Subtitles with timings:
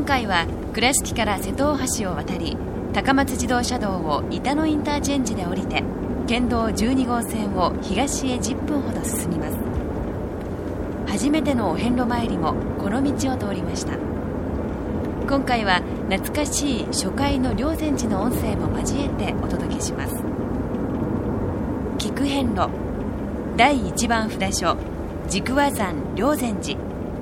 [0.00, 2.56] 今回は倉敷から瀬戸大橋を渡り
[2.94, 5.84] 高松自動車道を板野インターチェンジで降りて
[6.26, 9.58] 県道12号線を東へ10分ほど進みます。
[11.06, 13.92] 初めてのお遍路参りもこの道を通りました。
[15.28, 20.14] 今回は懐かしい初回の霊山寺の音声も交えてお届けします。
[21.98, 22.70] 聞く遍路
[23.58, 24.78] 第1番札所
[25.28, 26.78] 軸和山霊山寺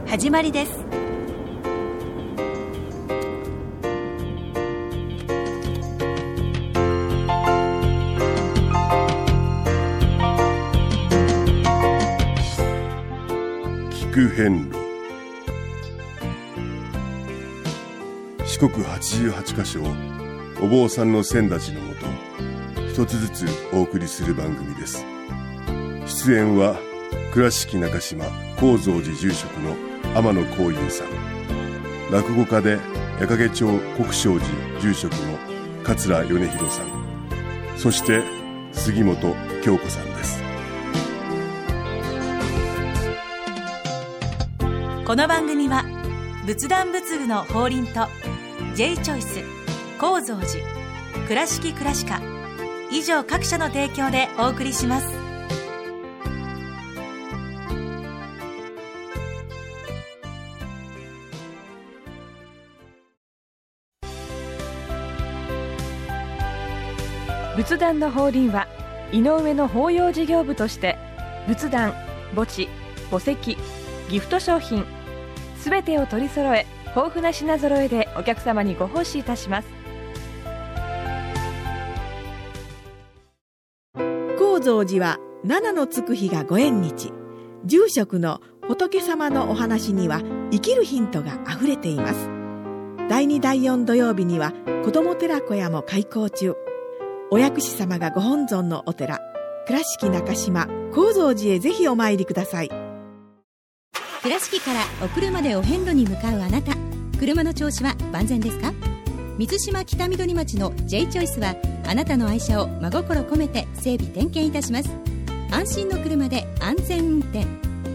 [0.07, 0.88] 始まりです。
[13.99, 14.79] 聞く遍路。
[18.47, 19.89] 四国88カ所を
[20.63, 22.07] お坊さんの先立ちのもと
[22.89, 25.05] 一つずつお送りする番組です。
[26.07, 26.77] 出演は
[27.33, 28.25] 倉敷中島・
[28.57, 29.75] 高蔵寺住職の
[30.15, 32.13] 天野幸雄さん。
[32.13, 32.79] 落語家で
[33.21, 35.39] 矢掛町国正寺住職の
[35.83, 36.87] 桂米広さん。
[37.77, 38.23] そして
[38.73, 40.08] 杉本京子さん。
[45.09, 45.85] この番組は
[46.45, 48.09] 仏壇仏具の法輪と
[48.75, 49.43] J チョイス
[49.99, 52.21] 構造寺倉敷倉歯科
[52.93, 55.07] 以上各社の提供でお送りします。
[67.57, 68.69] 仏壇の法輪は
[69.11, 70.99] 井上の法要事業部として
[71.47, 71.95] 仏壇
[72.35, 72.69] 墓地
[73.11, 73.57] 墓石
[74.11, 74.85] ギフト商品
[75.59, 79.69] すべてを取り揃え豊富な品揃えでお客様にご奉仕いたします。
[84.39, 87.13] 高蔵寺は七のつく日がご縁日。
[87.65, 92.29] 住職の仏様のお話には生きるヒントがあふれています。
[93.09, 94.53] 第2第4土曜日には
[94.85, 96.55] 子ども寺小屋も開校中。
[97.31, 99.21] お薬師様がご本尊のお寺
[99.67, 102.71] 倉敷中島・高蔵寺へぜひお参りください。
[104.29, 106.75] 倉敷からお車でお遍路に向かうあなた。
[107.19, 108.75] 車の調子は万全ですか？
[109.39, 111.57] 水島北緑町の J チョイスは
[111.87, 114.91] あなたの愛車を真心込めて整備点検いたします。
[115.51, 117.47] 安心の車で安全運転。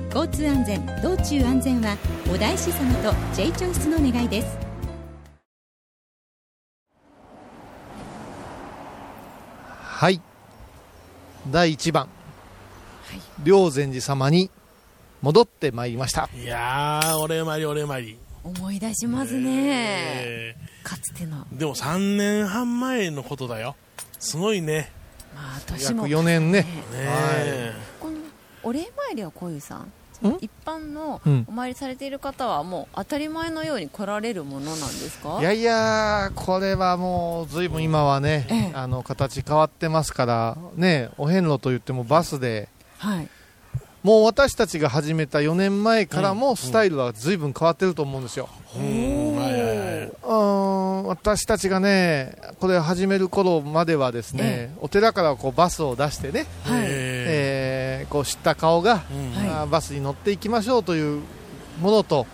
[0.07, 1.95] 交通安全道中安全は
[2.33, 4.57] お大師様と J チョイスの願いです。
[9.83, 10.19] はい。
[11.51, 12.09] 第1番、
[13.43, 14.49] 霊山寺様に
[15.23, 16.29] 戻ってまいりました。
[16.35, 18.17] いやー、お礼参り、お礼参り。
[18.43, 21.45] 思い出しますね、えかつての。
[21.45, 23.77] ーでも3年半前のことだよ。
[24.19, 24.91] すごいね。
[25.33, 26.63] まあ年約も4年ね。
[26.63, 26.67] ね。
[26.93, 27.73] え。
[28.01, 28.17] この
[28.63, 30.37] お礼参りはこういうさんん？
[30.41, 31.45] 一般のうん。
[31.47, 35.37] お参りされている方はもう当たり前のように来られるものなんですか？
[35.39, 38.71] いやいやこれはもう随分今はね、ええ。
[38.73, 42.67] あの形変わってますからねお遍路といってもバスで
[42.97, 43.29] はい
[44.03, 48.49] もう私たちが始めた4年前からもスタイルは随分変わってると思うんですよ、
[51.07, 56.83] 私たちがねこれ始める頃まではですね、お寺からこうバスを出してね、はい。
[56.85, 61.21] ええーこう知った顔が、ーはいあーバスに乗っていきましょうという
[61.79, 62.27] ものと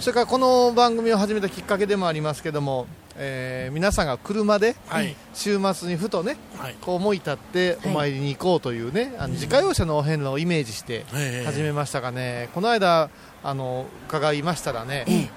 [0.00, 2.86] それからこの番組を始めたきっかけでもありますけども、
[3.16, 5.14] えー皆さんが車ではい。
[5.34, 6.76] 週末にふとねはい。
[6.80, 13.10] こう思い立ってお参りに行こうというね、あの自家用車のお遍路をイメージしてえー始めましたがね、この間
[13.42, 15.30] あの伺いましたらね、ええ。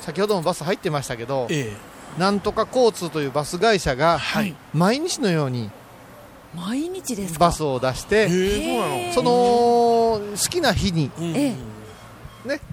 [0.00, 1.72] 先ほどもバス入ってましたけど、え
[2.18, 4.54] なんとか交通というバス会社がはい。
[4.72, 5.70] 毎日のように
[6.54, 7.38] 毎日ですか？
[7.46, 10.20] バスを出しえて、ー、その好
[10.50, 11.54] きな日にね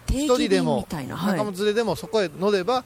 [0.07, 2.83] 定一人でも仲間連れでもそこへ乗れば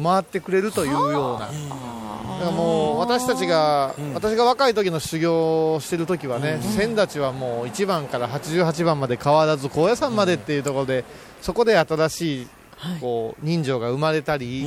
[0.00, 1.40] 回ってくれるというような。
[1.40, 11.04] だからもう私たちが、うん私が若い時の修行をしてる時はね、先立ちはもう1番から88番まで変わらず高野山までっていうところで、
[11.40, 13.00] そこで新しいはい。
[13.00, 14.62] こう人情が生まれたり、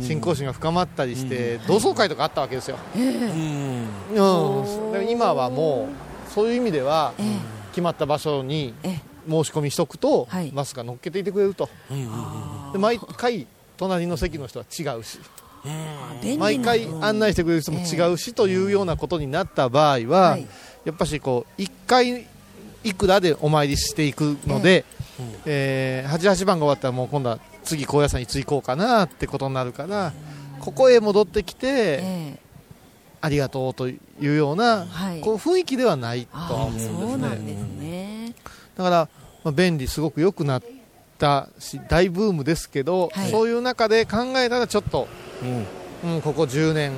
[0.00, 3.04] 信仰心が深まったりして、同窓会とかあったわけですよ、ええ。
[4.16, 5.08] うん。
[5.10, 5.88] 今はも
[6.28, 7.24] うそういう意味ではええ。
[7.72, 9.00] 決まった場所にええ。
[9.28, 10.50] 申し込みしとくと、はい。
[10.52, 11.68] バスが乗っけていてくれると。
[12.72, 13.46] で毎回
[13.78, 15.18] 隣の席の人は違うし。
[16.38, 20.46] 毎回案内してくれる人も違うしというようなことになった場合は、はい。
[20.84, 22.26] やっぱしこう1回
[22.84, 24.84] いくらでお参りしていくので、
[25.44, 30.12] えー88番が終わったらもう今度は次高野山いつ行こうかなってことになるから、
[30.60, 32.38] ここへ戻ってきて、ええ。
[33.20, 35.20] ありがとうというような、はい。
[35.20, 36.98] こう雰囲気ではないと思うんですね。
[36.98, 38.34] そうなんですね。
[38.76, 39.08] だから、
[39.42, 40.77] まあ、便利すごく良くなっっ
[41.18, 43.30] たし大ブームですけど、はい。
[43.30, 45.08] そういう中で考えたらちょっと、
[46.04, 46.14] うん。
[46.14, 46.92] うん、ここ10年、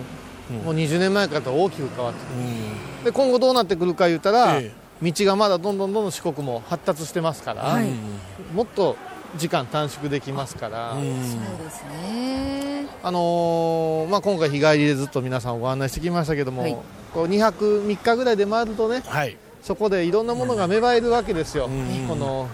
[0.51, 0.57] うん。
[0.59, 3.05] もう20年前からと大きく変わってうん。
[3.05, 4.71] で今後どうなってくるか言ったら、え
[5.03, 7.89] 道がまだどんどんどんどん四国も発達してますから、はい。
[8.55, 8.97] もっと
[9.37, 11.01] 時間短縮できますから、うん。
[11.01, 12.87] そうですね。
[13.03, 16.77] あのーまあ、今回日帰りでずっと皆さんをご案内してきましたけども、はい。
[17.15, 19.37] こう2泊3日ぐらいで回るとねはい。
[19.63, 22.07] そこでいろんなものが芽生えるわけですよ、うん。
[22.09, 22.49] この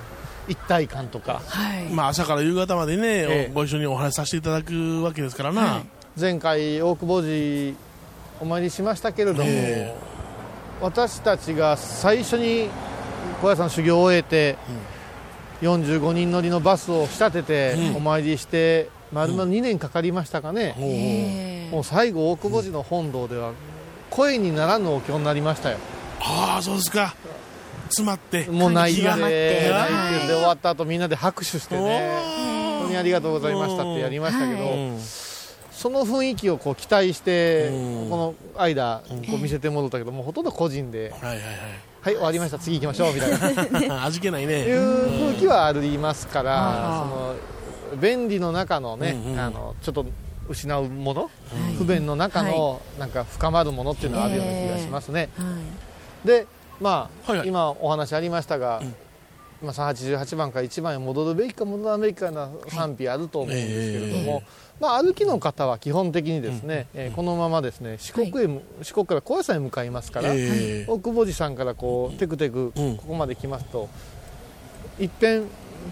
[0.48, 1.42] 一体感とか。
[1.46, 1.84] はい。
[1.92, 6.20] まあ朝から夕方までね、えご一緒にお話しさせていただくわけですからな、はい。
[6.20, 7.76] 前回大久保寺
[8.40, 9.94] お参りしましたけれども、え
[10.80, 12.68] 私たちが最初に
[13.40, 14.56] 小屋さん修行を終えて、
[15.62, 17.96] 45人乗りのバスを仕立ててうん。
[17.96, 20.90] お参りして、丸々2年かかりましたかね、うおう。
[20.90, 23.52] えもう最後大久保寺の本堂では
[24.10, 25.78] 声にならぬお経になりましたよ。
[26.20, 27.14] ああそうですか
[27.86, 29.70] 詰まってもう泣いて感泣いて。
[30.26, 32.10] で終わった後みんなで拍手してね。
[32.78, 34.98] 本当にありがとうございましたってやりましたけど、うん。
[35.72, 38.10] その雰囲気をこう期待してうん。
[38.10, 42.14] この間こう見せてもらったけどもうほとんど個人ではいはいはい。
[42.14, 43.94] 終わりました次行きましょうみたいな。
[43.94, 50.06] は い味気ないいねう空気はありますからあその便利の中のねうんうんあのちょっと
[50.48, 51.30] 失うものはい。
[51.76, 55.28] 不便の中のなんか深まるものっていうのはあるような気がしますね。
[55.36, 55.44] は
[56.24, 56.26] い。
[56.26, 56.46] で
[56.80, 57.48] まあはいはい。
[57.48, 58.94] 今お話ありましたがうん。
[59.62, 64.42] まあ388番から1番へ戻るべきか戻らべきかな賛否あると思うんですけれども、
[64.80, 70.84] まあ、歩きの方は基本的にですね、えーこのままですね四国へむ、四国から高野山へ向かいますから、ええ。
[70.86, 72.96] 大久保寺さんからこうテクテクうん。
[72.98, 73.88] ここまで来ますと、
[74.98, 75.44] いっぺん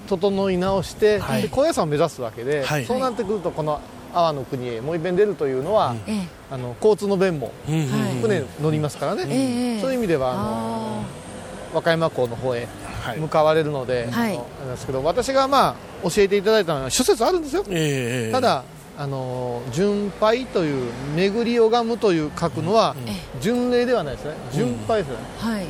[0.09, 1.21] 整い直して、
[1.51, 2.85] 高野山を目指すわけで、はい。
[2.85, 3.81] そうなってくるとこの
[4.15, 6.29] 阿波の国へもういっぺん出るというのは、ええ。
[6.51, 11.05] あの交通の便も船乗りますからね、ええそういう意味ではあのあ
[11.75, 12.69] 和歌山港の方へ
[13.03, 13.19] はい。
[13.19, 14.35] 向かわれるので、はい。
[14.35, 15.75] あのあれですけど私がまあ
[16.09, 18.65] 教えていただいたのは諸説あるんですよ、ええただ
[18.97, 23.09] あの巡拝という巡り拝むという書くのはうん。
[23.11, 24.35] え巡礼ではないですね。
[24.53, 25.67] 巡拝ですね、はい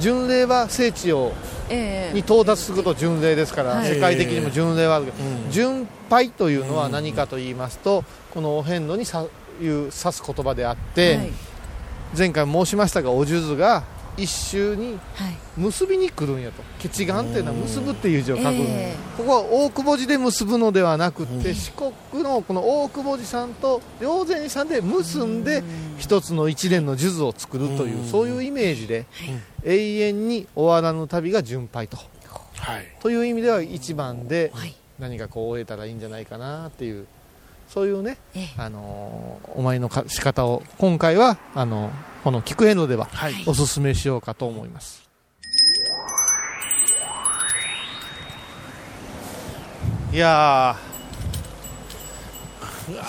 [0.00, 1.32] 巡礼は聖地を
[1.68, 2.14] ええ。
[2.14, 3.94] に到達することを巡礼ですから、はい。
[3.94, 5.50] 世界的にも巡礼はあるけど、うん。
[5.50, 11.30] 巡拝というのは何かと言いますと、このお遍路にさいう指す言葉であって、はい。
[12.16, 13.82] 前回申しましたがお数珠が
[14.16, 15.36] 一周にはい。
[15.56, 16.62] 結びに来るんやと。
[16.78, 21.54] 結眼っていうのは結ぶっていう字を書く、えここは大久保寺で結ぶのではなくって、うん。
[21.54, 25.64] 四国のこの大久保寺さんと霊山寺さんで結んで
[25.98, 28.08] 一つの一連の数珠を作るという、うん。
[28.08, 29.06] そういうイメージで、
[29.66, 31.98] 永遠に終わらぬ旅が巡拝と。
[32.56, 32.86] はい。
[33.00, 34.74] という意味では一番ではい。
[34.98, 37.06] 何かこう終えたらいいんじゃないかなっていう
[37.68, 38.48] そういうね、ええ。
[38.56, 41.90] あのーお参りのか仕方を今回はあの
[42.24, 43.34] この菊遍路でははい。
[43.46, 45.04] おすすめしようかと思います。
[50.12, 50.76] いや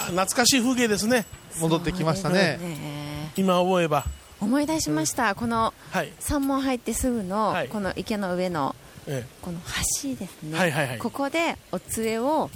[0.08, 1.26] 懐かしい風景ですね。
[1.56, 2.58] ー戻ってきましたね。
[2.60, 3.32] ね。
[3.38, 4.06] 今思えば
[4.40, 7.68] 思い出しました、このはい、山門入ってすぐの、はい。
[7.70, 8.76] この池の上の
[9.08, 9.60] えこの
[10.04, 10.98] 橋ですね、はいはいはい。
[10.98, 12.50] ここでお杖を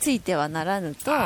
[0.00, 1.16] ついてはならぬと教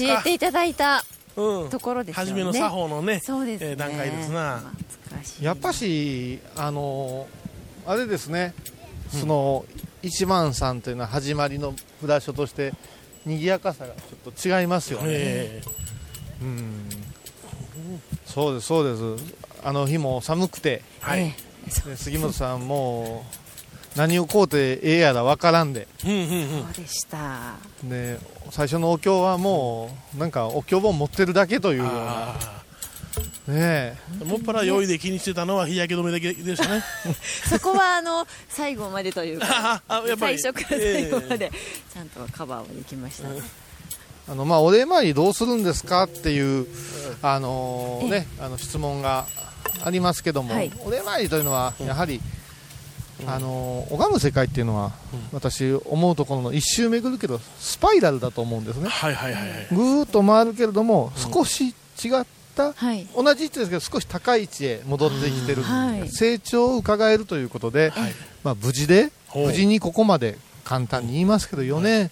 [0.00, 1.04] えていただいた
[1.36, 1.70] うん。
[1.70, 2.30] ところですよね。
[2.30, 4.58] 初めの作法のねそうですね、えー段階ですな。
[4.58, 5.44] 懐かしい。
[5.44, 8.54] やっぱしあのーあれですね。
[9.10, 9.64] その
[10.02, 12.72] 一番さんというのは始まりの札所として
[13.26, 15.62] 賑やかさがちょっと違いますよね、え。
[16.42, 16.90] うん。
[18.24, 20.82] そうですそうですあの日も寒くて。
[21.02, 21.34] えはい、
[21.96, 23.24] 杉本さんも
[23.94, 25.86] う何を買うてええやらわからんで。
[26.04, 26.22] うんうんう
[26.66, 26.70] ん。
[26.70, 27.54] うでした。
[27.84, 28.18] で
[28.50, 31.92] 最初のお経はもうなんかお経本持ってるだけというような。
[31.96, 32.62] あ
[33.46, 36.82] ねあもっぱら用意で気にしてたのは日焼け止めだけでしたね。
[37.48, 40.38] そこはあの最後までというかああやっぱり。
[40.40, 41.52] 最初から最後まで
[41.92, 43.28] ちゃんとカバーをできました、
[44.32, 46.66] あのまあお礼参りどうするんですかっていう
[47.20, 49.26] あのーねあの質問が
[49.82, 50.70] ありますけども、はい。
[50.84, 52.20] お礼参りというのはやはり、
[53.26, 54.92] あのー拝む世界っていうのは、
[55.32, 58.88] 私思うところの一周巡るけどスパイラルだと思うんですね。
[58.88, 59.68] はいはいはいはい。
[59.70, 62.24] ぐーっと回るけれども少し違っ
[62.56, 63.06] た、はい。
[63.14, 66.08] 同じ位置ですけど少し高い位置へ戻ってきてる、はい。
[66.08, 68.12] 成長を伺えるということで、はい。
[68.44, 72.10] まあ、無事で無事にここまで簡単に言いますけど4年、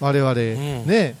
[0.00, 0.86] 我々、ん。
[0.86, 1.16] ね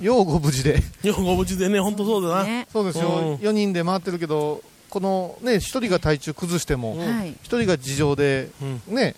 [0.00, 0.82] ようご無事で。
[1.02, 2.66] よくご無事でね本当そうだな、ね。
[2.72, 3.34] そうですよ、うん。
[3.34, 6.98] 4人で回ってるけどこのね1人が体調崩しても、うん。
[7.00, 7.28] はい。
[7.30, 8.94] 1人が事情で、うん。
[8.94, 9.14] ね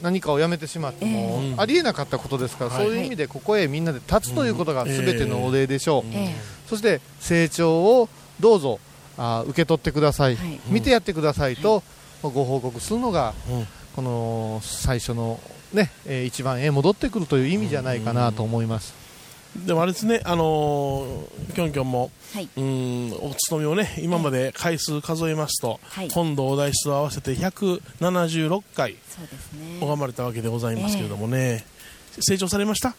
[0.00, 1.54] 何かをやめてしまっても、ええ。
[1.58, 2.84] ありえなかったことですから、はい。
[2.84, 6.34] そういう意味でここへみんなで立つということが全てのお礼でしょう、え
[6.68, 8.08] そして成長を
[8.40, 8.78] どうぞ
[9.18, 10.60] あ受け取ってください、はい。
[10.68, 11.82] 見てやってくださいと、
[12.22, 13.66] ご報告するのがうん。
[13.96, 15.40] この最初の
[15.72, 19.05] ね、えー一番へ戻ってくるという意味じゃないかなと思います。
[19.64, 22.48] でもあれですね、あのー、きょんきょんも、はい。
[22.56, 26.10] うんお勤めをね今まで回数数えますと、はい。
[26.10, 29.78] 本堂お題室と合わせて176回そうですね。
[29.80, 31.64] 拝まれたわけでございますけれどもね、
[32.20, 32.94] 成長されました？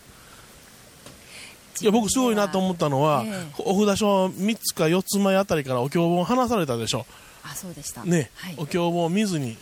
[1.80, 3.34] いや僕すごいなと思ったのは、ええ。
[3.60, 7.06] お札所3つか4つ前あたりからお経本を離されたでしょ。
[7.44, 8.04] あそうでした。
[8.04, 9.56] ね、はい、お経本を見ずに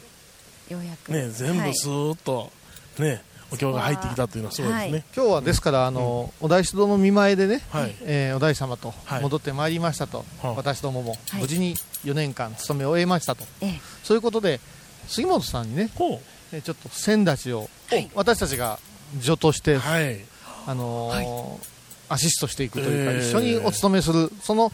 [0.70, 1.12] ようやく。
[1.12, 1.70] ね全はい。
[1.72, 2.52] 部スーッと
[3.00, 3.22] ね、
[3.52, 7.96] お経が入ってきたというのはすごいですね、今日はですから、あのお大師堂の見舞いでね、はい。
[8.02, 9.22] えーお大師様とはい。
[9.22, 11.42] 戻ってまいりましたと、はあ私どももはい。
[11.42, 13.82] 無事に4年間勤めを終えましたと、ええ。
[14.04, 14.60] そういうことで、
[15.08, 16.20] 杉本さんにね、ほ
[16.52, 18.10] えーちょっと先立ちを、はい。
[18.16, 18.80] 私たちが
[19.22, 20.20] 助として、うはい。
[20.68, 21.76] あのー
[22.08, 24.72] アシストしていくというか、えー一緒にお勤めする、その、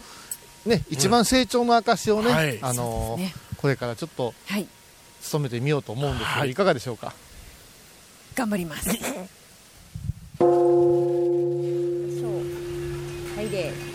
[0.65, 2.59] ね、一番成長の証をね、はい。
[2.61, 3.33] あのーね。
[3.57, 4.67] これからちょっとはい。
[5.21, 6.51] 勤めてみようと思うんですけど、はい。
[6.51, 7.13] いかがでしょうか？
[8.35, 8.89] 頑張ります。
[10.39, 10.49] そう。
[13.35, 13.91] はいで。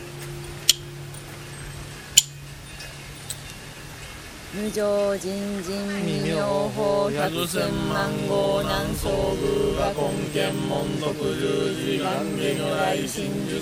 [4.57, 10.01] 無常人人未妙法百千万号南宋宮が根
[10.33, 13.61] 源門徳十字願下如来真実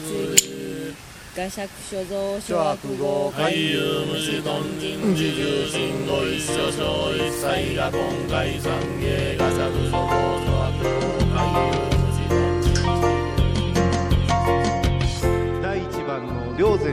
[1.34, 7.98] 画釈所蔵諸悪号海遊無視頓人自重心語一所小一切が今
[8.30, 9.58] 回三芸画釈
[9.90, 10.33] 所蔵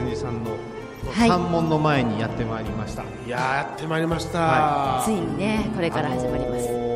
[0.00, 0.50] 禅寺さんの
[1.12, 1.28] はい。
[1.28, 3.02] 山門の前にやってまいりました。
[3.02, 6.92] いやーやってまいりました、はついにねこれから始まります、あのー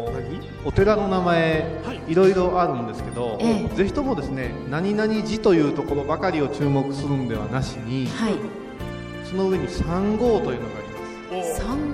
[0.65, 2.13] お寺の名前、はい。
[2.13, 3.77] いろいろあるんですけど、ええ。
[3.77, 8.35] ぜひともですね何々寺というところばかりを注目するんではなしに、はい。
[9.25, 10.81] その上に三号というのがあ
[11.33, 11.61] ります。
[11.61, 11.86] 三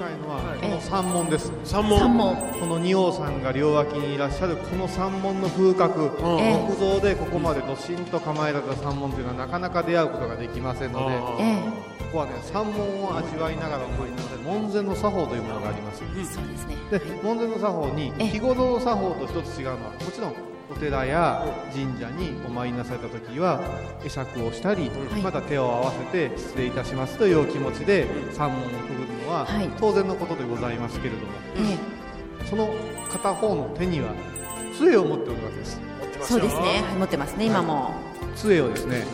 [0.00, 0.58] したいのは、い。
[0.58, 1.98] この三門です、三門。
[1.98, 2.36] 三門。
[2.58, 12.10] この仁王さんが両脇にいらっしゃるこの三門の風格、木造でここまでどしんと構えられた三門というのはなかなか出会うことができませんので、あこええ。
[12.12, 15.98] こはね三門を味わいながら思いなので門前の作法というものがあります。
[16.00, 16.76] そうですね。
[16.90, 18.26] で門前の作法にええ。
[18.28, 20.34] 日頃の作法と一つ違うのはもちろん
[20.70, 23.60] お寺や神社にお参りなされた時は
[24.02, 25.22] 会釈をしたり、はい。
[25.22, 29.68] また手を合わせて失礼いたしますというお気持ちで三門をくぐるのははい。
[29.78, 31.32] 当然のことでございますけれども、
[32.40, 32.68] えその
[33.10, 34.14] 片方の手には
[34.78, 35.80] 杖を持っておるわけです。
[36.02, 36.82] えそうですね。
[36.88, 37.90] はい持ってますね今も。
[38.36, 39.04] 杖をですね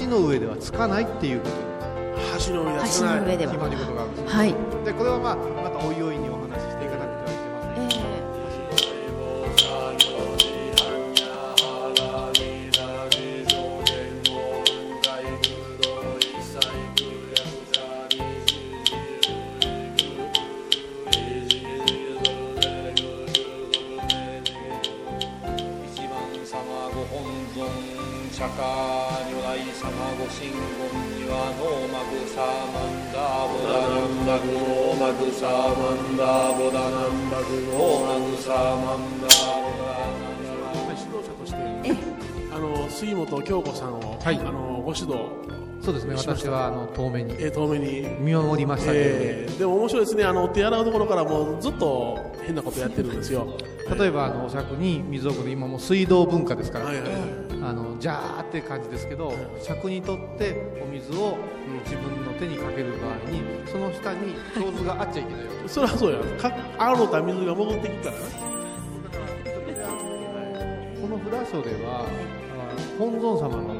[0.00, 1.70] 橋の上ではつかないっていうこと。
[2.46, 4.54] 橋の上で橋の上で決まりは事があるんですはい。
[4.84, 6.18] でこれはまあまたおいおい
[35.90, 41.56] マンダーボダナンバグノーマグサーマンダーボダナンバグ指導者として
[42.54, 44.38] あの杉本京子さんを、はい。
[44.38, 45.18] あのご指導、
[45.82, 46.14] そうですね。
[46.14, 49.10] 私はあの遠目にえー遠目に、見守りましたけれど。
[49.10, 50.24] も、えーでも面白いですね。
[50.24, 53.48] あの手洗うところからもうずっと変なことやってるんですよ。
[53.98, 57.49] 例えばあのお酌に水を送る今もう水道文化ですから、はいはいはい
[58.00, 61.36] ジャーって感じですけど酌にとってお水を
[61.84, 65.62] 自分の手にかける場合にその下に上手があっちゃいけないわけ。
[65.62, 66.18] ですそりゃそうや。
[66.38, 68.16] か洗うた水が戻ってきたら。
[68.16, 68.22] ね
[71.00, 72.08] この札所ではあ
[72.98, 73.74] 本尊様の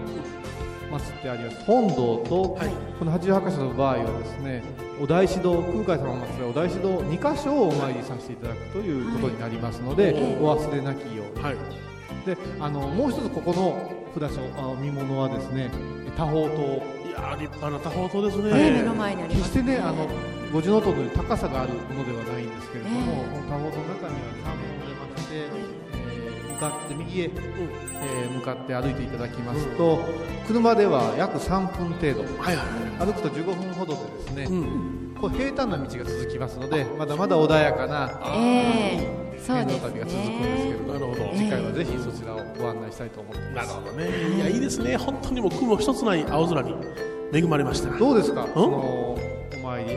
[0.91, 2.69] 祀ってあります本堂と、はい。
[2.99, 4.62] この八十八箇所の場合はですね
[5.00, 10.12] お大師堂空海様を祀るお大師堂2箇所をお参りさせていただくということになりますので、
[10.43, 11.43] お忘れなきように。
[11.43, 11.57] はい。
[12.27, 15.71] であのもう一つここの札所あ見物はですね
[16.17, 17.00] 多宝塔。
[17.11, 20.07] いやー立派な多宝塔ですね、ええ目の前にあります決してねあの
[20.52, 23.29] 五重塔という高さがあるものではないんですけれども、ええ。
[23.31, 29.99] この多宝塔の中には関門を出まして、えー向かって右へ、えー向かって歩いていただきますと、
[30.47, 32.23] 車では約3分程度。
[32.40, 43.69] はいはい歩くと15分ほどでですね、うんこう平坦な道が続きますのでまだまだ穏やかなええそう遍です路旅が続くんですけれねども、なるほど次回はぜひそちらをご案内したいと思っています。
[43.69, 44.37] なるほどね。
[44.37, 44.97] いやいいですね。
[44.97, 46.75] 本当にもう雲一つない青空に
[47.33, 47.97] 恵まれました。
[47.97, 48.47] どうですか？
[48.53, 49.19] そのお
[49.62, 49.97] 参り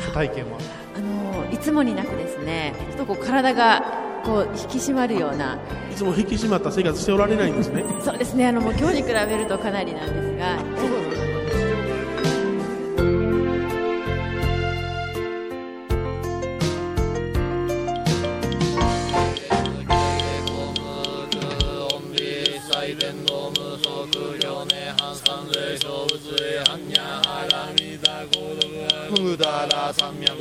[0.00, 0.58] 初体験は？
[0.96, 3.84] あのいつもになくですねちょっとこう体が
[4.24, 5.58] こう引き締まるような。
[5.92, 7.84] いつも引き締まった生活しておられないんですね。
[8.02, 8.48] そうですね。
[8.48, 10.56] あのもう今日に比べるとかなりなんですが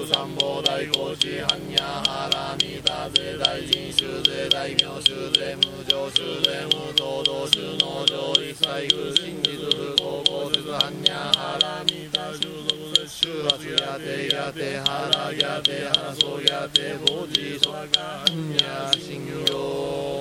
[0.05, 20.14] 三宝大高知般若原三田税大臣衆税大名衆税無常衆税無東道衆農場一切空真実不公公説般若原三田衆属絶衆罰やてやて原やて原そうやて法事そらか般若信用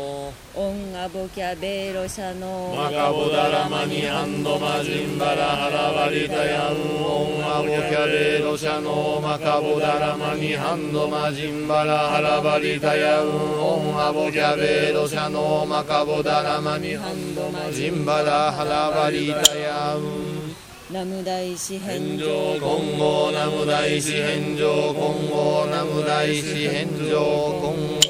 [0.56, 6.76] オンアボキャベロシャノマカボダラマニハンドマジンバラハラバリタヤン。
[7.04, 13.26] オンアボキャベロシャノマカボダラマニハンドマジンバラハラバリタヤン。
[13.26, 20.54] オンアボキャベロシャノマカボダラマニハンドマジンバラハラバリタヤン。
[20.92, 27.18] ナム大師返返上上今後ナム大師返上今後ナム大師返上
[27.60, 28.03] 今後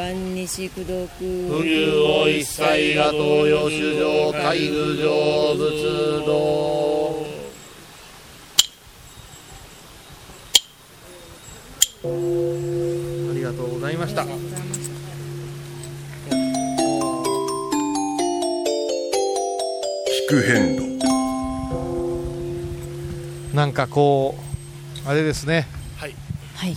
[0.00, 1.06] 万日功徳
[1.46, 7.26] 不牛を一切が東洋主上海具上仏道
[12.02, 14.22] ありがとうございました。
[14.22, 14.28] 聞
[20.30, 20.98] く変路
[23.54, 24.34] なんかこ
[25.04, 25.66] うあれですね
[25.98, 26.14] はい
[26.54, 26.76] はい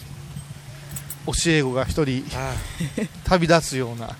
[1.25, 2.53] 教え子が一人あ
[3.25, 4.15] 旅立つような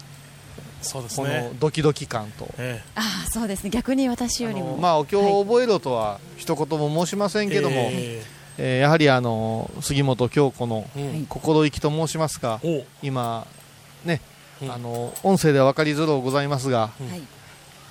[0.81, 3.69] そうですこねのドキドキ感と、えああそうですね。
[3.69, 4.69] 逆に私よりも。
[4.69, 8.21] あのまあお経を覚えろとは一言も申しませんけども、え
[8.57, 8.79] え。
[8.79, 10.85] ーやはりあの杉本京子の
[11.29, 12.79] 心意気と申しますか、お。
[12.79, 13.47] う今
[14.05, 14.21] ね、
[14.61, 14.71] うん。
[14.71, 17.21] あの音声では分かりづらうございますがうんはい。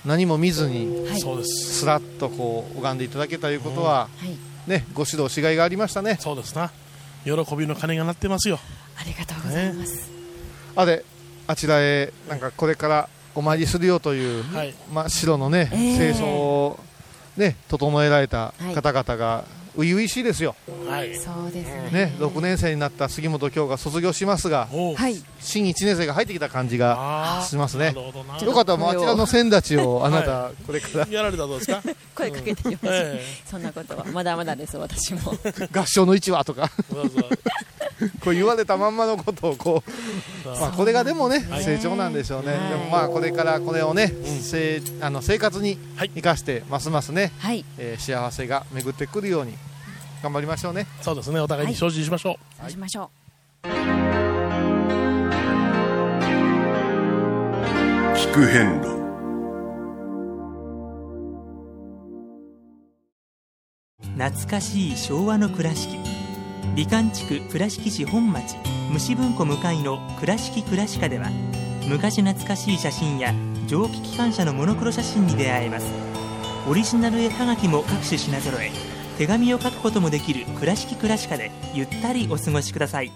[0.04, 1.20] 何も見ずにはい。
[1.44, 1.78] す。
[1.80, 4.70] すらっとこう拝んでいただけたということは、はい。
[4.70, 6.18] ねご指導しがいがありましたね。
[6.20, 6.70] そうですな。
[7.24, 8.58] 喜びの鐘が鳴ってますよ。
[9.00, 10.11] ありがとうございます、
[10.76, 11.04] あれ
[11.46, 14.74] あちらへなんかこれからお参りするよという、はい。
[14.92, 15.96] まあ、白のね、えー。
[16.14, 16.78] 清掃を
[17.36, 18.74] ね整えられたはい。
[18.74, 20.54] 方々が初々しいですよ、
[20.86, 21.16] はい。
[21.16, 22.10] そうですね。
[22.10, 24.68] ね、6年生になった杉本京が卒業しますが
[25.40, 27.94] 新1年生が入ってきた感じがしますね。
[28.42, 28.72] よかった。
[28.72, 31.06] らもうあちらの線立ちを あなたはこれから。
[31.08, 31.82] やられたらどうですか？
[32.14, 32.78] 声かけてきまし
[33.50, 34.04] そんなことは。
[34.12, 35.20] まだまだです私も。
[35.72, 36.70] 合唱の位置はとか
[38.20, 39.82] こう言われたまんまのことをこ
[40.44, 42.68] う、まあ、これがでもねはい成長なんでしょうね、はい。
[42.70, 44.12] でもまあこれからこれをね、
[44.42, 46.10] せいあの生活にはい。
[46.14, 47.64] 生かしてますますね、はい。
[47.78, 49.54] えー幸せが巡ってくるように
[50.22, 50.86] 頑張りましょうね。
[51.02, 51.40] そうですね。
[51.40, 53.10] お互いに精進しましょう、そうしましょ
[58.14, 59.02] 聞く変路。
[64.16, 66.21] 懐かしい昭和の倉敷
[66.74, 68.56] 美観地区倉敷市本町
[68.90, 71.28] 虫文庫向かいの「倉敷倉歯科」では
[71.86, 73.34] 昔懐かしい写真や
[73.66, 75.86] 蒸気機関車のモノクロ写真に出会えます。
[76.66, 78.70] オリジナル絵はがきも各種品揃え
[79.18, 83.12] 手紙を書くこともできる「倉敷倉歯科」でゆったりお過ごしください。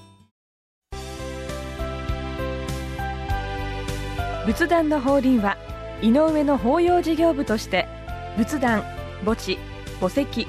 [4.44, 5.56] 仏壇の法輪は
[6.02, 7.88] 井上の法要事業部として
[8.36, 8.84] 仏壇
[9.24, 9.58] 墓地
[9.98, 10.46] 墓石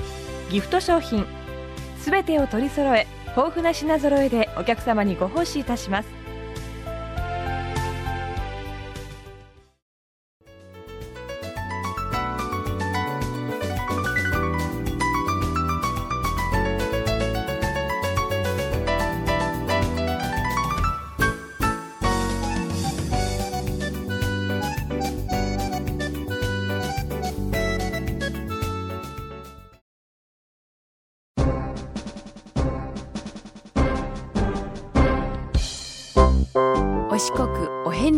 [0.52, 1.26] ギフト商品
[2.08, 6.27] すべてを取り揃え豊富な品揃えでお客様にご奉仕いたします。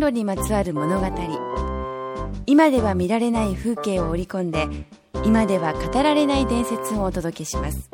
[0.10, 1.08] にまつわる物語。
[2.46, 4.68] 今では見られない風景を織り込んで
[5.24, 7.90] 今では語られない伝説をお届けします。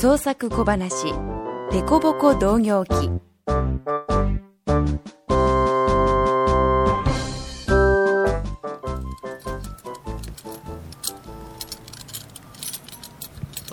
[0.00, 1.12] 創作小話
[1.72, 3.10] 「デコボコ同業記」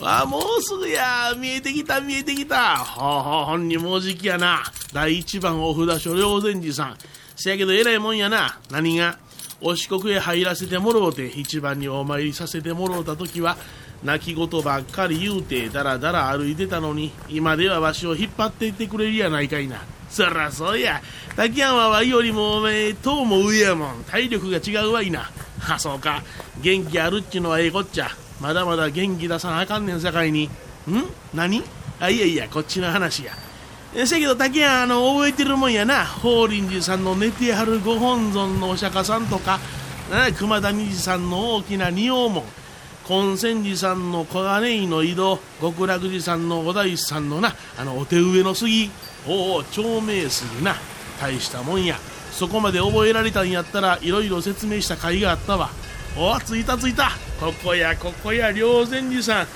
[0.08, 1.34] ああもうすぐや。
[1.36, 2.78] 見えてきた見えてきた。
[2.78, 4.62] ほうほうほんにもうじきやな。
[4.94, 6.98] 第一番お札所良善寺さん。
[7.36, 8.60] せやけどえらいもんやな。
[8.70, 9.18] 何が？
[9.62, 13.58] お四国へ入らせてもろうて一番にお参りさせてもろうた時は
[14.04, 19.82] 泣き言ばっかり言うてだらだら歩いてたのに今ではわしを引っ張っていってくれるやないかいな。
[20.10, 21.02] そらそうや。
[21.36, 24.04] 滝山はよりもおめえとうも上やもん。
[24.04, 25.32] 体力が違うわいな。
[25.68, 26.22] あそうか。
[26.62, 28.10] 元気あるっちゅうのはええこっちゃ。
[28.46, 30.46] まだまだ元気出さなあかんねんさかいに。
[30.46, 30.50] ん？
[31.34, 31.64] 何？
[32.00, 33.34] あいやいやこっちの話や。
[33.96, 36.06] えせやけど竹やあの覚えてるもんやな。
[36.06, 39.60] 法輪寺さんの寝てはるご本尊のお釈迦さんとか。
[40.12, 42.44] な熊田虹さんの大きな仁王門。
[43.08, 45.40] 金泉寺さんの小金井の井戸。
[45.60, 47.56] 極楽寺さんのお大師さんのな。
[47.80, 48.92] あのお手植えの杉。
[49.28, 50.76] おお長命杉な。
[51.20, 51.98] 大したもんや。
[52.32, 55.72] そこまで覚えられたんやったらいろいろ説明した甲斐があったわ。
[56.16, 57.10] おお着いた着いた。
[57.40, 59.48] ここやここや霊泉寺さん。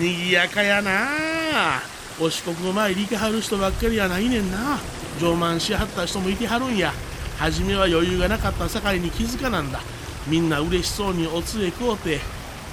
[0.00, 1.80] にぎやかやな。
[2.20, 4.78] お四国の前に行けはる人ばっかりやないねんな。
[5.20, 6.92] 上満しはった人もいてはるんや。
[7.38, 9.80] 初めは余裕がなかった境に気づかなんだ。
[10.26, 12.20] みんな嬉しそうにおつえ食うて。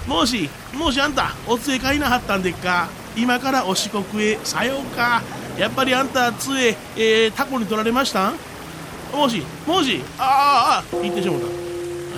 [0.08, 2.90] もしもしあんたおつえ買いなはったんでっか？
[3.16, 5.22] 今からお四国へさようか。
[5.58, 8.36] やっぱりあんた杖、えー、タコに取られましたん？
[9.14, 10.02] もしもし？
[10.18, 11.59] ああああ言ってしもた。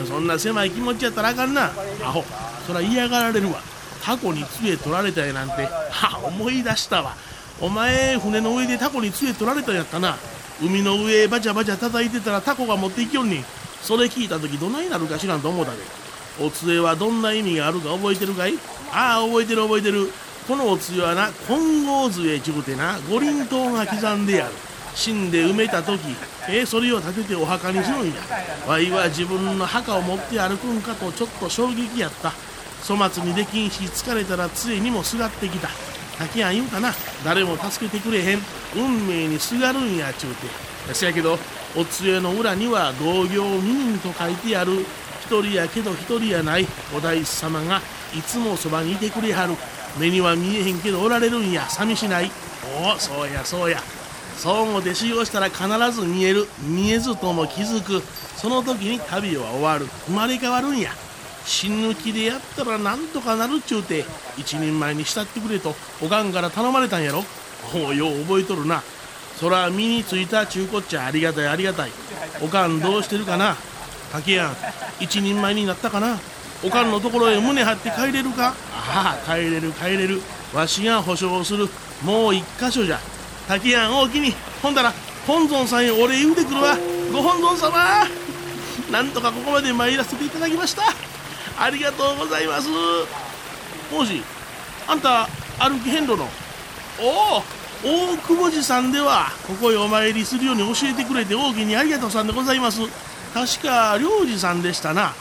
[0.05, 1.71] そんな狭い気持ちやったらあかんな。
[2.03, 2.23] アホ。
[2.67, 3.61] そら嫌がられるわ。
[4.03, 5.65] タコに杖取られたやなんて。
[5.65, 7.15] は思い出したわ。
[7.59, 10.17] お前船の上でタコに杖取られたやったな。
[10.61, 13.43] 海の上バチャバチャ叩いてたらタコが持っていきよんに
[13.81, 15.77] それ聞いた時どないなるか知らんと思うたで。
[16.39, 18.53] お杖はどんな意味があるか覚えてるかい？
[18.91, 20.11] ああ覚えてる覚えてる。
[20.47, 24.53] このお杖はな金剛杖ちゅうてな五輪塔が刻んである。
[24.93, 25.99] 死んで埋めた時
[26.49, 28.13] えそれを立ててお墓にするんや
[28.67, 32.31] わいは自分の墓を持って歩くんかとちょっと衝撃やった。
[32.83, 35.69] 粗末にできんし疲れたら杖にもすがってきた。
[36.17, 36.91] 滝やん言うかな。
[37.23, 38.39] 誰も助けてくれへん。
[38.75, 40.93] 運命にすがるんやちゅうて。
[40.93, 41.37] せやけど
[41.75, 44.85] お杖の裏には同業二人と書いてある。
[45.23, 46.67] 一人やけど一人やない。
[46.95, 47.81] お大師様が
[48.15, 49.55] いつもそばにいてくれはる。
[49.99, 51.69] 目には見えへんけどおられるんや。
[51.69, 52.31] 寂しない。
[52.83, 53.79] おおそうやそうや。
[54.41, 58.01] そう思って修行したら必ず見える見えずとも気づく
[58.37, 59.85] その時に旅は終わる。
[60.07, 60.89] 生まれ変わるんや。
[61.45, 64.03] 死ぬ気でやったらなんとかなるっちゅうて
[64.37, 67.23] 一人前に慕ってくれとおかんから頼まれたんやろ。
[67.75, 68.81] おうよう覚えとるな。
[69.35, 71.91] そら身についたちゅうこっちゃありがたいありがたい。
[72.41, 73.55] おかんどうしてるかな？
[74.11, 74.55] 竹やん
[74.99, 76.17] 一人前になったかな？
[76.63, 78.55] おかんのところへ胸張って帰れるか？
[78.73, 80.19] ああ帰れる帰れる。
[80.51, 81.69] わしが保証する
[82.03, 82.99] もう一箇所じゃ。
[83.47, 84.93] 竹やん大きにほんだら
[85.27, 86.77] 本尊さんへお礼言うてくるわ。
[87.11, 88.07] ご本尊様。
[88.91, 90.83] なんとかここまで参らせていただきました。
[91.59, 92.69] ありがとうございます。
[93.91, 94.21] もし
[94.87, 95.27] あんた
[95.59, 96.27] 歩き遍路の
[96.99, 97.43] おお
[97.83, 102.81] 大久保寺さんではここへお参りするように教えてくれて大きにありがとうさんでございます。
[103.33, 105.13] 確か良治さんでしたな。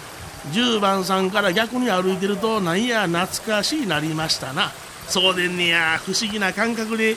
[0.52, 4.72] 10番さんから逆に歩いてるとなんや懐かしいなりましたな。
[5.09, 6.00] そうでんねや。
[6.04, 7.16] 不思議な感覚で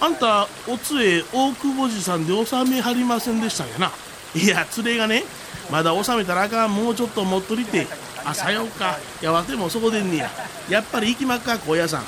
[0.00, 3.92] あんたお杖大久保寺さんで納めはりませんでしたんやな。
[4.34, 5.24] いや連れがね
[5.70, 7.86] まだ納めたらあかんもうちょっと持っとりて。
[8.22, 8.98] あさようか。
[9.22, 10.30] いやわてもそこでんねや。
[10.68, 12.02] やっぱり行きまっか高野山。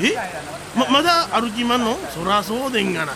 [0.00, 0.16] え？
[0.76, 1.96] ままだ歩きまんの？
[2.12, 3.12] そらそうでんがな。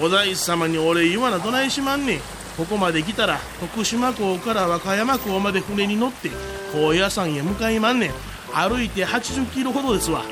[0.00, 2.20] お大師様にお礼言わなどないしまんねん。
[2.56, 6.30] ここまで来たら徳島港から和歌山港まで船に乗って
[6.72, 8.10] 高野山へ向かいまんねん。
[8.52, 10.22] 歩いて80キロほどですわ。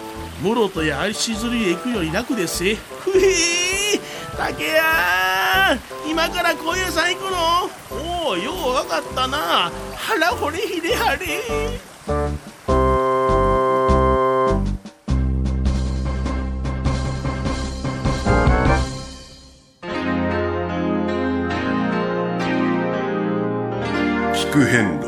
[0.43, 2.59] 室戸や足摺りへ行くより楽です。
[2.59, 3.99] せふえ
[4.37, 5.77] 竹や
[6.09, 7.69] 今から高野山行くの。
[8.27, 9.73] おおようわかったな。
[9.97, 11.43] 腹掘れひれはれ
[24.35, 25.08] 聞く遍路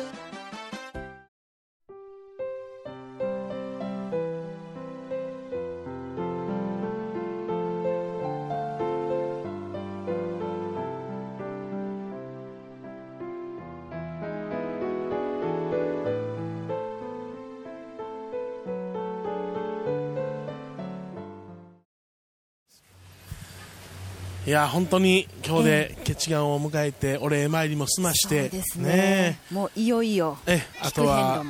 [24.51, 29.39] いや本当に今日で決願を迎えてお礼参りも済まして、ですね。
[29.49, 31.41] もういよいよえあとは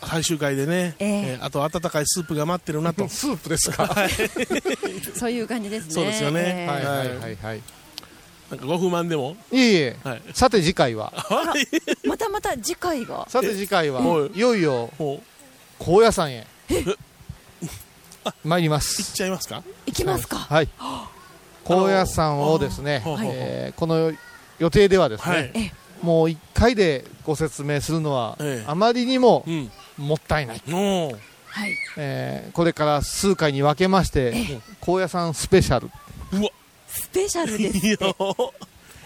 [0.00, 1.10] 最終回でね、ええ。
[1.34, 3.06] えあと温かいスープが待ってるなと。
[3.12, 3.88] スープですか。
[3.88, 4.10] はい。
[5.14, 5.92] そういう感じですね。
[5.92, 6.66] そうですよね、ええ。
[6.66, 7.62] はいはいはいはい。
[8.52, 9.36] なんかご不満でも？
[9.52, 10.22] いえいえ、はい。
[10.32, 11.12] さて次回は。
[12.06, 13.26] またまた次回が？
[13.28, 14.88] さて次回ははいいよいよ
[15.78, 16.46] 高野山へ。
[18.42, 19.02] 参ります。
[19.02, 19.62] 行っちゃいますか？
[19.84, 20.38] 行きますか。
[20.38, 20.68] はい
[21.68, 24.12] 高野山をですね、えーこの
[24.58, 25.52] 予定ではですね、はい。
[25.54, 28.64] えもう1回でご説明するのは、ええ。
[28.66, 29.70] あまりにもうん。
[29.98, 31.12] もったいない、の
[31.46, 31.74] はい。
[31.96, 35.90] えーこれから数回に分けまして、高野山スペシャル、
[36.32, 36.50] うわ。
[36.88, 37.96] スペシャルですいや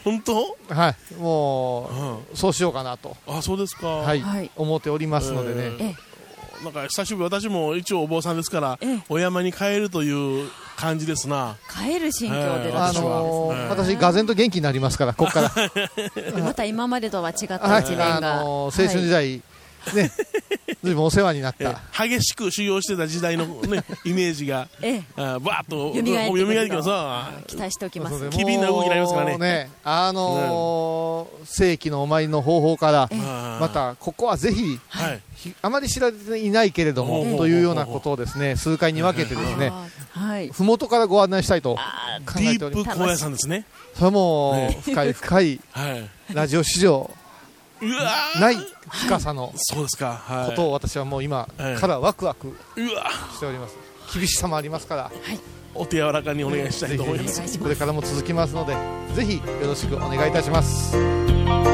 [0.05, 0.57] 本当？
[0.68, 1.90] はい、も
[2.33, 3.88] う、そうしようかなと、あそうですか。
[3.88, 4.20] はい。
[4.20, 4.51] はい。
[4.57, 5.94] 思っておりますのでね、え。
[6.64, 9.03] なんか久しぶり私も一応お坊さんですからええ。
[9.09, 10.48] お山に帰るという
[10.83, 11.57] 感じですな。
[11.71, 12.73] 帰る心境でい。
[12.73, 15.53] らあのーええ私、がぜんと元気になりますから、ここから。
[16.42, 19.42] また今までとは違ったはい、一面が、あのー青春時代、
[19.95, 20.11] ね、
[20.83, 21.81] ずいぶんお世話になった。
[22.07, 25.03] 激しく修行してた時代の、ね、 イメージがええ。
[25.16, 26.53] あバーッと蘇ってくると。
[26.53, 28.31] 蘇ってきますさ期待しておきます。
[28.31, 29.71] 機敏な動きになりますからね。
[29.85, 33.18] あのー正規のお参りの方法から、ええ。
[33.61, 35.21] またここはぜひ、はい。
[35.37, 39.73] ひあまり知られていないけれども、ええというようなことをですね数回に分けてですね、
[40.11, 40.49] はい。
[40.49, 41.77] ふもとからご案内したいと
[42.27, 42.88] 考ディえております。
[42.88, 43.66] ープ高野山ですね。
[43.97, 46.09] それもね深い深いはい。
[46.33, 47.11] ラジオ史上
[48.40, 48.57] ない
[48.90, 50.23] 深さのそうですか。
[50.25, 50.51] はい。
[50.51, 53.11] ことを私はもう今ええからワクワクうわ。
[53.35, 53.77] しております。
[54.14, 55.11] 厳しさもありますから、
[55.75, 57.59] お手柔らかにお願いしたいと思います。
[57.59, 58.77] これからも続きますので、
[59.14, 61.72] ぜひよろしくお願いいたします。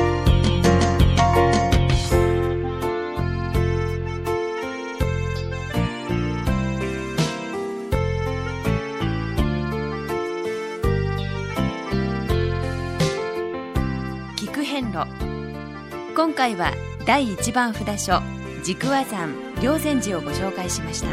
[16.39, 16.73] 回は
[17.05, 18.23] 第一番札所
[18.63, 21.09] 軸和山霊山寺をご紹介しました。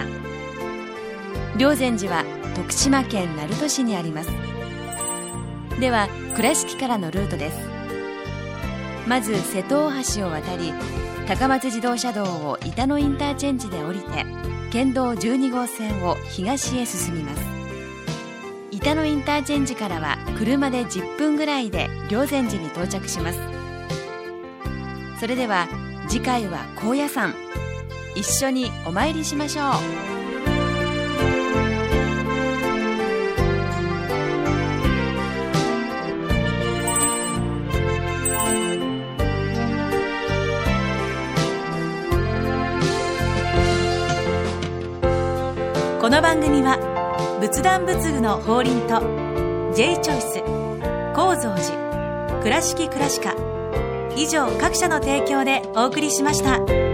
[1.58, 2.24] 霊山寺は
[2.56, 4.30] 徳島県鳴門市にあります。
[5.80, 7.58] では倉敷からのルートです。
[9.08, 10.72] まず瀬戸大橋を渡り
[11.28, 14.26] 高松自動車道を板野インターチェンジで降りて
[14.72, 17.42] 県道12号線を東へ進みます。
[18.70, 23.55] 板野インターチェンジからは車で10分ぐらいで霊山寺に到着します。
[25.20, 25.68] それでは
[26.08, 27.34] 次回は高野山。
[28.16, 30.16] 一緒にお参りしましょう。
[46.02, 46.78] この番組は
[47.42, 49.02] 仏壇仏具の法輪と
[49.74, 50.42] J チョイス
[51.16, 53.55] 構造寺倉敷倉歯科
[54.16, 56.85] 以上各社の提供でお送りしました。